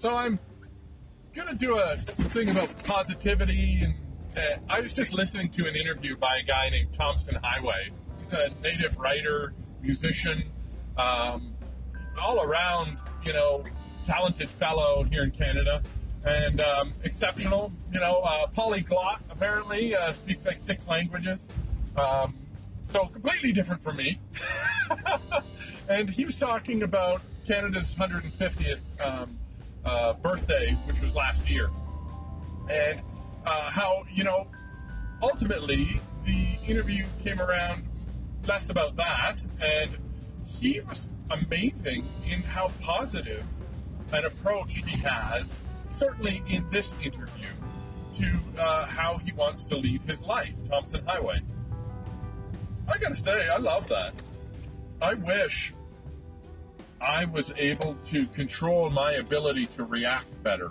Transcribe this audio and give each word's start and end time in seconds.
So 0.00 0.16
I'm 0.16 0.38
gonna 1.34 1.52
do 1.52 1.76
a 1.76 1.94
thing 1.98 2.48
about 2.48 2.70
positivity, 2.84 3.82
and 3.82 3.94
uh, 4.34 4.58
I 4.66 4.80
was 4.80 4.94
just 4.94 5.12
listening 5.12 5.50
to 5.50 5.66
an 5.68 5.76
interview 5.76 6.16
by 6.16 6.38
a 6.42 6.42
guy 6.42 6.70
named 6.70 6.94
Tomson 6.94 7.34
Highway. 7.44 7.90
He's 8.18 8.32
a 8.32 8.48
native 8.62 8.96
writer, 8.96 9.52
musician, 9.82 10.44
um, 10.96 11.52
all 12.18 12.42
around, 12.42 12.96
you 13.26 13.34
know, 13.34 13.62
talented 14.06 14.48
fellow 14.48 15.02
here 15.02 15.22
in 15.22 15.32
Canada, 15.32 15.82
and 16.24 16.62
um, 16.62 16.94
exceptional. 17.04 17.70
You 17.92 18.00
know, 18.00 18.22
uh, 18.22 18.46
polyglot. 18.46 19.20
Apparently, 19.28 19.94
uh, 19.94 20.14
speaks 20.14 20.46
like 20.46 20.60
six 20.60 20.88
languages. 20.88 21.52
Um, 21.94 22.36
so 22.84 23.04
completely 23.04 23.52
different 23.52 23.82
from 23.82 23.98
me. 23.98 24.18
and 25.90 26.08
he 26.08 26.24
was 26.24 26.38
talking 26.38 26.84
about 26.84 27.20
Canada's 27.46 27.94
150th 27.96 28.78
um, 28.98 29.36
uh, 29.84 30.12
birthday, 30.14 30.72
which 30.86 31.00
was 31.00 31.14
last 31.14 31.48
year, 31.48 31.70
and 32.70 33.00
uh, 33.46 33.70
how 33.70 34.04
you 34.10 34.24
know 34.24 34.46
ultimately 35.22 36.00
the 36.24 36.56
interview 36.66 37.04
came 37.18 37.40
around 37.40 37.86
less 38.46 38.70
about 38.70 38.96
that, 38.96 39.42
and 39.60 39.90
he 40.46 40.80
was 40.80 41.10
amazing 41.30 42.04
in 42.28 42.42
how 42.42 42.70
positive 42.82 43.44
an 44.12 44.24
approach 44.24 44.82
he 44.84 44.98
has, 44.98 45.60
certainly 45.90 46.42
in 46.48 46.68
this 46.70 46.94
interview, 47.02 47.48
to 48.12 48.38
uh, 48.58 48.86
how 48.86 49.18
he 49.18 49.32
wants 49.32 49.64
to 49.64 49.76
lead 49.76 50.02
his 50.02 50.26
life, 50.26 50.56
Tomson 50.68 51.04
Highway. 51.06 51.40
I 52.92 52.98
gotta 52.98 53.16
say, 53.16 53.48
I 53.48 53.56
love 53.58 53.86
that. 53.88 54.14
I 55.00 55.14
wish 55.14 55.72
I 57.00 57.24
was 57.24 57.52
able 57.56 57.94
to 58.04 58.26
control 58.26 58.90
my 58.90 59.12
ability 59.12 59.66
to 59.66 59.84
react 59.84 60.42
better. 60.42 60.70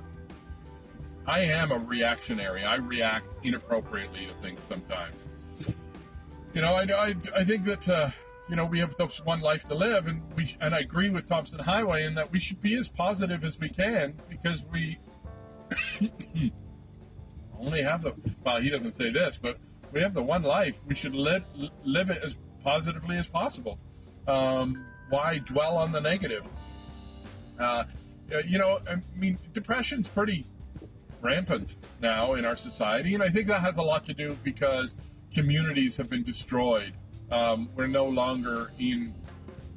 I 1.25 1.39
am 1.41 1.71
a 1.71 1.77
reactionary. 1.77 2.63
I 2.63 2.75
react 2.75 3.27
inappropriately 3.43 4.27
to 4.27 4.33
things 4.41 4.63
sometimes. 4.63 5.29
You 6.53 6.61
know, 6.61 6.73
I, 6.73 6.83
I, 6.83 7.15
I 7.35 7.43
think 7.43 7.65
that, 7.65 7.87
uh, 7.87 8.09
you 8.49 8.55
know, 8.55 8.65
we 8.65 8.79
have 8.79 8.95
this 8.95 9.23
one 9.23 9.41
life 9.41 9.65
to 9.65 9.75
live, 9.75 10.07
and 10.07 10.23
we 10.35 10.55
and 10.59 10.73
I 10.73 10.79
agree 10.79 11.09
with 11.09 11.27
Tomson 11.27 11.59
Highway 11.59 12.05
in 12.05 12.15
that 12.15 12.31
we 12.31 12.39
should 12.39 12.59
be 12.59 12.75
as 12.75 12.89
positive 12.89 13.43
as 13.43 13.59
we 13.59 13.69
can 13.69 14.19
because 14.27 14.65
we 14.71 14.97
only 17.59 17.83
have 17.83 18.01
the. 18.01 18.13
Well, 18.43 18.59
he 18.59 18.71
doesn't 18.71 18.93
say 18.93 19.11
this, 19.11 19.37
but 19.39 19.57
we 19.91 20.01
have 20.01 20.15
the 20.15 20.23
one 20.23 20.41
life. 20.41 20.83
We 20.87 20.95
should 20.95 21.13
live 21.13 21.43
live 21.83 22.09
it 22.09 22.23
as 22.23 22.35
positively 22.63 23.17
as 23.17 23.27
possible. 23.27 23.77
Um, 24.27 24.83
why 25.09 25.39
dwell 25.39 25.77
on 25.77 25.91
the 25.91 26.01
negative? 26.01 26.45
Uh, 27.59 27.83
you 28.45 28.57
know, 28.57 28.79
I 28.89 28.97
mean, 29.15 29.37
depression's 29.53 30.07
pretty 30.07 30.45
rampant 31.21 31.75
now 32.01 32.33
in 32.33 32.45
our 32.45 32.55
society, 32.55 33.13
and 33.13 33.23
I 33.23 33.29
think 33.29 33.47
that 33.47 33.61
has 33.61 33.77
a 33.77 33.81
lot 33.81 34.03
to 34.05 34.13
do 34.13 34.37
because 34.43 34.97
communities 35.33 35.97
have 35.97 36.09
been 36.09 36.23
destroyed. 36.23 36.93
Um, 37.31 37.69
we're 37.75 37.87
no 37.87 38.05
longer 38.05 38.71
in 38.79 39.13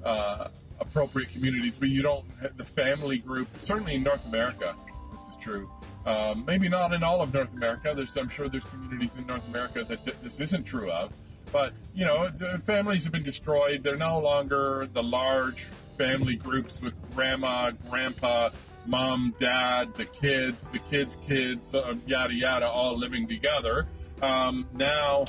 uh, 0.04 0.48
appropriate 0.80 1.30
communities 1.30 1.80
where 1.80 1.88
you 1.88 2.02
don't 2.02 2.24
the 2.56 2.64
family 2.64 3.18
group. 3.18 3.48
Certainly 3.58 3.96
in 3.96 4.02
North 4.02 4.26
America, 4.26 4.74
this 5.12 5.28
is 5.28 5.36
true. 5.38 5.70
Um, 6.06 6.44
maybe 6.46 6.68
not 6.68 6.92
in 6.92 7.02
all 7.02 7.20
of 7.20 7.32
North 7.32 7.52
America. 7.54 7.92
There's, 7.94 8.16
I'm 8.16 8.28
sure 8.28 8.48
there's 8.48 8.64
communities 8.64 9.16
in 9.16 9.26
North 9.26 9.46
America 9.48 9.84
that 9.84 10.04
th- 10.04 10.16
this 10.22 10.40
isn't 10.40 10.64
true 10.64 10.90
of. 10.90 11.12
But 11.52 11.74
you 11.94 12.06
know, 12.06 12.30
families 12.62 13.04
have 13.04 13.12
been 13.12 13.22
destroyed. 13.22 13.82
They're 13.82 13.96
no 13.96 14.18
longer 14.18 14.88
the 14.92 15.02
large 15.02 15.64
family 15.98 16.36
groups 16.36 16.80
with 16.80 16.96
grandma, 17.14 17.72
grandpa, 17.90 18.50
mom, 18.86 19.34
dad, 19.38 19.94
the 19.94 20.06
kids, 20.06 20.70
the 20.70 20.78
kids' 20.78 21.16
kids, 21.16 21.74
uh, 21.74 21.94
yada 22.06 22.34
yada, 22.34 22.68
all 22.68 22.96
living 22.98 23.28
together. 23.28 23.86
Um, 24.22 24.66
now, 24.72 25.26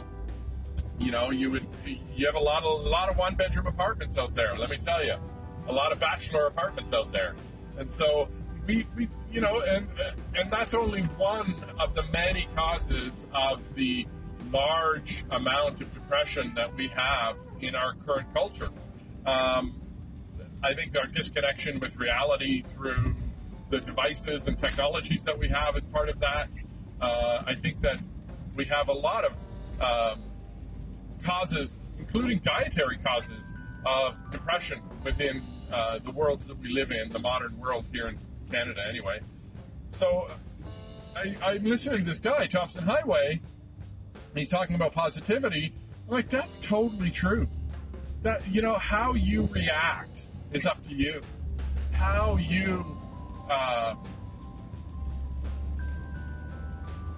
you 1.00 1.12
know, 1.12 1.32
you 1.32 1.52
would 1.52 1.66
you 2.16 2.26
have 2.26 2.36
a 2.36 2.40
lot 2.40 2.64
of 2.64 2.86
a 2.86 2.90
lot 2.90 3.10
of 3.10 3.18
one 3.18 3.36
bedroom 3.36 3.68
apartments 3.68 4.18
out 4.18 4.34
there. 4.34 4.58
Let 4.58 4.70
me 4.70 4.78
tell 4.78 5.04
you, 5.04 5.16
a 5.68 5.74
lot 5.74 5.92
of 5.92 6.00
bachelor 6.00 6.48
apartments 6.48 6.94
out 6.94 7.12
there, 7.12 7.36
and 7.78 7.92
so 7.92 8.30
we, 8.66 8.88
we 8.96 9.10
you 9.32 9.42
know, 9.42 9.62
and 9.62 9.88
and 10.36 10.52
that's 10.52 10.74
only 10.74 11.02
one 11.18 11.54
of 11.80 11.96
the 11.96 12.04
many 12.14 12.48
causes 12.56 13.26
of 13.34 13.62
the 13.76 14.08
large 14.52 15.26
amount 15.32 15.82
of 15.82 15.94
depression 15.94 16.54
that 16.56 16.74
we 16.76 16.88
have 16.90 17.38
in 17.62 17.76
our 17.76 17.94
current 18.06 18.32
culture. 18.34 18.70
Um, 19.26 19.80
I 20.64 20.74
think 20.74 20.98
our 20.98 21.08
disconnection 21.08 21.80
with 21.80 21.98
reality 21.98 22.62
through 22.62 23.16
the 23.70 23.80
devices 23.80 24.48
and 24.48 24.58
technologies 24.58 25.24
that 25.24 25.38
we 25.38 25.48
have 25.50 25.76
is 25.78 25.86
part 25.86 26.10
of 26.10 26.20
that. 26.20 26.50
Uh, 27.02 27.44
I 27.46 27.54
think 27.54 27.82
that 27.82 28.00
we 28.56 28.66
have 28.66 28.88
a 28.88 28.94
lot 28.94 29.26
of 29.26 29.34
um, 29.82 30.22
causes, 31.24 31.80
including 31.98 32.40
dietary 32.40 32.98
causes, 32.98 33.54
of 33.86 34.16
depression 34.32 34.82
within 35.04 35.42
uh, 35.72 36.00
the 36.00 36.12
worlds 36.12 36.46
that 36.48 36.58
we 36.60 36.70
live 36.70 36.92
in, 36.92 37.10
the 37.10 37.20
modern 37.20 37.58
world 37.60 37.86
here 37.92 38.08
in 38.08 38.18
Canada, 38.50 38.86
anyway. 38.88 39.20
So 39.90 40.30
I, 41.16 41.36
I'm 41.44 41.64
listening 41.64 42.00
to 42.00 42.06
this 42.06 42.20
guy, 42.20 42.46
Tomson 42.48 42.84
Highway, 42.84 43.42
he's 44.36 44.50
talking 44.50 44.76
about 44.76 44.94
positivity. 44.94 45.74
Like, 46.08 46.30
that's 46.30 46.62
totally 46.62 47.10
true. 47.10 47.48
That 48.22 48.42
you 48.48 48.62
know 48.62 48.76
how 48.76 49.14
you 49.14 49.50
react 49.52 50.22
is 50.52 50.66
up 50.66 50.82
to 50.84 50.96
you. 50.96 51.22
How 51.92 52.38
you 52.38 52.86
uh, 53.50 53.96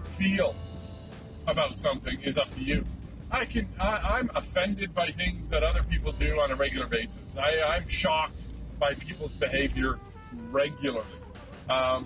feel 0.07 0.55
about 1.47 1.77
something 1.77 2.19
is 2.21 2.37
up 2.37 2.53
to 2.55 2.63
you. 2.63 2.83
I 3.31 3.45
can 3.45 3.67
I, 3.79 4.19
am 4.19 4.31
offended 4.35 4.93
by 4.93 5.07
things 5.07 5.49
that 5.49 5.63
other 5.63 5.83
people 5.83 6.11
do 6.13 6.39
on 6.39 6.51
a 6.51 6.55
regular 6.55 6.87
basis. 6.87 7.37
I, 7.37 7.61
I'm 7.61 7.87
shocked 7.87 8.41
by 8.79 8.93
people's 8.93 9.33
behavior 9.33 9.99
regularly. 10.51 11.05
Um, 11.69 12.05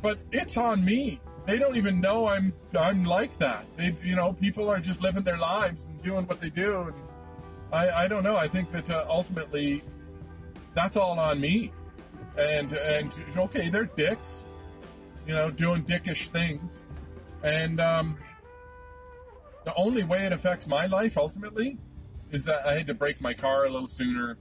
but 0.00 0.18
it's 0.32 0.56
on 0.56 0.84
me 0.84 1.20
they 1.44 1.58
don't 1.58 1.76
even 1.76 2.00
know 2.00 2.28
I'm 2.28 2.52
I'm 2.78 3.04
like 3.04 3.36
that. 3.38 3.64
They, 3.76 3.96
you 4.02 4.16
know, 4.16 4.32
people 4.32 4.68
are 4.68 4.80
just 4.80 5.02
living 5.02 5.22
their 5.22 5.38
lives 5.38 5.88
and 5.88 6.02
doing 6.02 6.26
what 6.26 6.40
they 6.40 6.50
do, 6.50 6.82
and 6.82 6.94
I, 7.72 8.04
I 8.04 8.08
don't 8.08 8.22
know. 8.22 8.36
I 8.36 8.48
think 8.48 8.70
that 8.72 8.90
uh, 8.90 9.04
ultimately, 9.08 9.82
that's 10.74 10.96
all 10.96 11.18
on 11.18 11.40
me. 11.40 11.72
And 12.38 12.72
and 12.72 13.12
okay, 13.36 13.68
they're 13.68 13.84
dicks, 13.84 14.42
you 15.26 15.34
know, 15.34 15.50
doing 15.50 15.84
dickish 15.84 16.28
things, 16.28 16.86
and 17.42 17.80
um, 17.80 18.16
the 19.64 19.74
only 19.74 20.04
way 20.04 20.24
it 20.26 20.32
affects 20.32 20.66
my 20.66 20.86
life 20.86 21.18
ultimately 21.18 21.78
is 22.30 22.44
that 22.44 22.66
I 22.66 22.74
had 22.74 22.86
to 22.86 22.94
brake 22.94 23.20
my 23.20 23.34
car 23.34 23.66
a 23.66 23.70
little 23.70 23.88
sooner. 23.88 24.38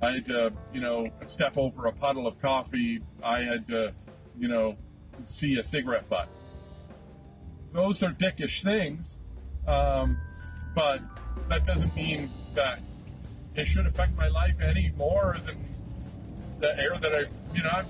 I 0.00 0.12
had 0.12 0.26
to, 0.26 0.52
you 0.72 0.80
know, 0.80 1.08
step 1.24 1.56
over 1.56 1.86
a 1.86 1.92
puddle 1.92 2.26
of 2.26 2.40
coffee. 2.40 3.00
I 3.22 3.42
had 3.42 3.66
to, 3.68 3.94
you 4.38 4.48
know, 4.48 4.76
see 5.24 5.58
a 5.58 5.64
cigarette 5.64 6.08
butt 6.08 6.28
those 7.76 8.02
are 8.02 8.10
dickish 8.12 8.62
things, 8.62 9.20
um, 9.66 10.18
but 10.74 11.00
that 11.48 11.66
doesn't 11.66 11.94
mean 11.94 12.30
that 12.54 12.80
it 13.54 13.66
should 13.66 13.86
affect 13.86 14.16
my 14.16 14.28
life 14.28 14.60
any 14.62 14.92
more 14.96 15.36
than 15.44 15.56
the 16.58 16.78
air 16.80 16.96
that 16.98 17.14
I, 17.14 17.24
you 17.54 17.62
know, 17.62 17.70
I'm, 17.70 17.86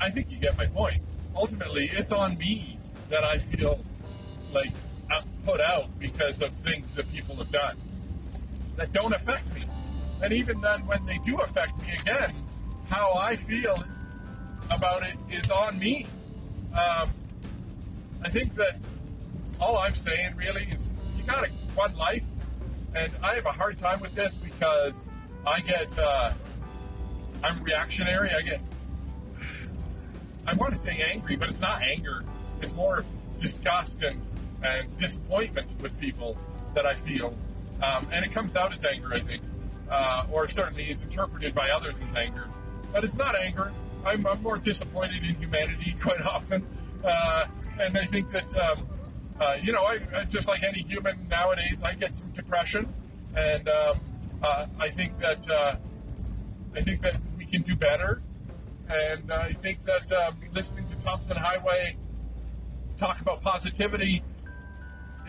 I 0.00 0.10
think 0.10 0.32
you 0.32 0.38
get 0.38 0.58
my 0.58 0.66
point. 0.66 1.00
Ultimately, 1.36 1.88
it's 1.92 2.10
on 2.10 2.36
me 2.38 2.78
that 3.08 3.22
I 3.22 3.38
feel 3.38 3.84
like 4.52 4.72
I'm 5.12 5.22
put 5.44 5.60
out 5.60 5.86
because 6.00 6.42
of 6.42 6.50
things 6.50 6.96
that 6.96 7.10
people 7.12 7.36
have 7.36 7.52
done 7.52 7.76
that 8.74 8.90
don't 8.90 9.14
affect 9.14 9.54
me. 9.54 9.60
And 10.22 10.32
even 10.32 10.60
then, 10.60 10.84
when 10.86 11.06
they 11.06 11.18
do 11.18 11.36
affect 11.38 11.80
me 11.80 11.92
again, 12.00 12.32
how 12.88 13.14
I 13.14 13.36
feel 13.36 13.84
about 14.70 15.02
it 15.02 15.16
is 15.30 15.50
on 15.50 15.78
me. 15.78 16.06
Um, 16.72 17.10
I 18.22 18.28
think 18.28 18.54
that 18.56 18.78
all 19.60 19.78
I'm 19.78 19.94
saying 19.94 20.36
really 20.36 20.64
is 20.64 20.90
you 21.16 21.24
got 21.24 21.46
a, 21.46 21.50
one 21.74 21.94
life, 21.96 22.24
and 22.94 23.12
I 23.22 23.34
have 23.34 23.46
a 23.46 23.52
hard 23.52 23.78
time 23.78 24.00
with 24.00 24.14
this 24.14 24.36
because 24.36 25.08
I 25.46 25.60
get 25.60 25.98
uh, 25.98 26.32
I'm 27.42 27.62
reactionary. 27.62 28.30
I 28.30 28.42
get 28.42 28.60
I 30.46 30.54
want 30.54 30.72
to 30.72 30.78
say 30.78 31.04
angry, 31.10 31.36
but 31.36 31.48
it's 31.48 31.60
not 31.60 31.82
anger. 31.82 32.24
It's 32.62 32.74
more 32.74 33.04
disgust 33.38 34.02
and, 34.02 34.20
and 34.62 34.96
disappointment 34.96 35.74
with 35.80 35.98
people 36.00 36.38
that 36.74 36.86
I 36.86 36.94
feel, 36.94 37.34
um, 37.82 38.06
and 38.12 38.24
it 38.24 38.32
comes 38.32 38.56
out 38.56 38.72
as 38.72 38.84
anger, 38.84 39.12
I 39.12 39.20
think, 39.20 39.42
uh, 39.90 40.26
or 40.30 40.48
certainly 40.48 40.88
is 40.88 41.04
interpreted 41.04 41.54
by 41.54 41.70
others 41.70 42.00
as 42.02 42.14
anger. 42.14 42.48
But 42.92 43.04
it's 43.04 43.18
not 43.18 43.34
anger. 43.34 43.72
I'm, 44.06 44.26
I'm 44.26 44.42
more 44.42 44.58
disappointed 44.58 45.24
in 45.24 45.34
humanity 45.36 45.94
quite 46.02 46.22
often. 46.22 46.66
Uh, 47.04 47.46
and 47.78 47.98
I 47.98 48.04
think 48.04 48.30
that 48.32 48.56
um, 48.58 48.86
uh, 49.40 49.56
you 49.62 49.72
know, 49.72 49.84
I, 49.84 50.24
just 50.24 50.48
like 50.48 50.62
any 50.62 50.80
human 50.80 51.28
nowadays, 51.28 51.82
I 51.82 51.94
get 51.94 52.16
some 52.16 52.30
depression, 52.30 52.88
and 53.36 53.68
um, 53.68 54.00
uh, 54.42 54.66
I 54.78 54.88
think 54.88 55.18
that 55.18 55.50
uh, 55.50 55.76
I 56.74 56.80
think 56.80 57.00
that 57.02 57.18
we 57.36 57.44
can 57.44 57.62
do 57.62 57.76
better 57.76 58.22
And 58.88 59.32
I 59.32 59.52
think 59.52 59.82
that 59.84 60.10
um, 60.12 60.36
listening 60.52 60.86
to 60.86 61.00
Tomson 61.00 61.36
Highway 61.36 61.96
talk 62.96 63.20
about 63.20 63.42
positivity 63.42 64.22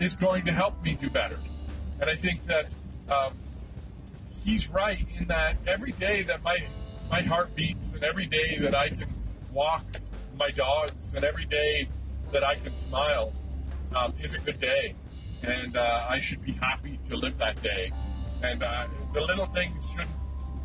is 0.00 0.14
going 0.14 0.44
to 0.44 0.52
help 0.52 0.82
me 0.82 0.94
do 0.94 1.10
better. 1.10 1.38
And 2.00 2.08
I 2.08 2.14
think 2.14 2.46
that 2.46 2.74
um, 3.10 3.34
he's 4.44 4.68
right 4.68 5.04
in 5.18 5.26
that 5.26 5.56
every 5.66 5.92
day 5.92 6.22
that 6.22 6.42
my 6.42 6.58
my 7.10 7.22
heart 7.22 7.54
beats, 7.54 7.94
and 7.94 8.04
every 8.04 8.26
day 8.26 8.58
that 8.58 8.74
I 8.74 8.90
can 8.90 9.08
walk 9.52 9.84
my 10.38 10.50
dogs, 10.50 11.14
and 11.14 11.24
every 11.24 11.46
day 11.46 11.88
that 12.32 12.44
I 12.44 12.56
can 12.56 12.74
smile 12.74 13.32
um, 13.94 14.12
is 14.22 14.34
a 14.34 14.38
good 14.38 14.60
day, 14.60 14.94
and 15.42 15.76
uh, 15.76 16.06
I 16.08 16.20
should 16.20 16.42
be 16.42 16.52
happy 16.52 16.98
to 17.06 17.16
live 17.16 17.38
that 17.38 17.60
day. 17.62 17.90
And 18.42 18.62
uh, 18.62 18.86
the 19.14 19.20
little 19.20 19.46
things 19.46 19.90
shouldn't 19.90 20.10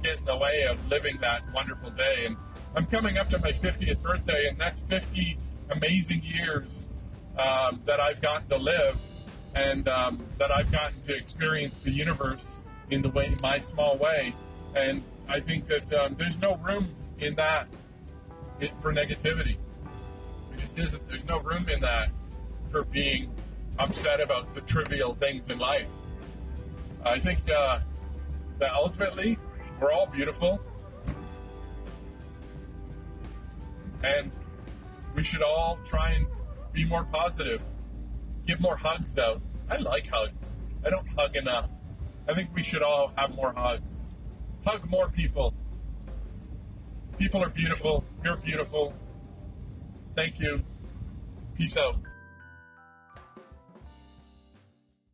get 0.04 0.20
in 0.20 0.26
the 0.26 0.38
way 0.38 0.64
of 0.64 0.86
living 0.90 1.18
that 1.22 1.42
wonderful 1.54 1.90
day. 1.92 2.26
And 2.26 2.38
I'm 2.76 2.86
coming 2.86 3.18
up 3.18 3.30
to 3.30 3.40
my 3.40 3.52
50th 3.52 4.02
birthday, 4.02 4.48
and 4.48 4.60
that's 4.60 4.82
50 4.82 5.38
amazing 5.70 6.22
years 6.24 6.86
um, 7.38 7.82
that 7.86 8.00
I've 8.00 8.22
gotten 8.22 8.48
to 8.50 8.58
live, 8.58 8.98
and 9.56 9.88
um, 9.88 10.24
that 10.38 10.52
I've 10.52 10.72
gotten 10.72 11.00
to 11.02 11.16
experience 11.16 11.80
the 11.80 11.92
universe 11.92 12.62
in 12.92 13.02
the 13.02 13.10
way, 13.10 13.34
my 13.42 13.60
small 13.60 13.98
way. 13.98 14.34
And 14.76 15.04
I 15.28 15.40
think 15.40 15.68
that 15.68 15.92
um, 15.94 16.16
there's 16.18 16.40
no 16.40 16.56
room 16.58 16.94
in 17.20 17.36
that 17.36 17.68
for 18.82 18.94
negativity. 18.94 19.58
It 20.54 20.60
just 20.60 20.78
isn't. 20.78 21.08
There's 21.08 21.26
no 21.26 21.40
room 21.40 21.68
in 21.70 21.82
that 21.82 22.10
for 22.70 22.84
being 22.84 23.34
upset 23.80 24.20
about 24.22 24.52
the 24.52 24.62
trivial 24.62 25.14
things 25.14 25.50
in 25.50 25.60
life. 25.60 25.88
I 27.06 27.20
think 27.20 27.50
uh, 27.50 27.80
that 28.60 28.74
ultimately 28.74 29.38
we're 29.80 29.92
all 29.92 30.06
beautiful, 30.06 30.62
and 34.04 34.32
we 35.16 35.24
should 35.24 35.42
all 35.42 35.80
try 35.86 36.12
and 36.12 36.28
be 36.72 36.86
more 36.86 37.04
positive. 37.04 37.62
Give 38.46 38.60
more 38.60 38.76
hugs 38.76 39.18
out. 39.18 39.42
I 39.70 39.78
like 39.78 40.08
hugs. 40.08 40.60
I 40.86 40.90
don't 40.90 41.08
hug 41.08 41.36
enough. 41.36 41.70
I 42.28 42.34
think 42.34 42.50
we 42.54 42.64
should 42.64 42.82
all 42.84 43.12
have 43.16 43.36
more 43.36 43.54
hugs. 43.54 44.08
Hug 44.66 44.90
more 44.90 45.10
people. 45.10 45.54
People 47.18 47.44
are 47.44 47.50
beautiful. 47.50 48.04
You're 48.24 48.38
beautiful. 48.38 48.94
Thank 50.16 50.40
you. 50.40 50.64
Peace 51.56 51.78
out. 51.78 51.98